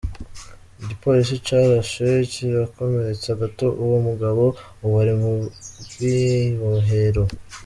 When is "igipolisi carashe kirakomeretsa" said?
0.81-3.31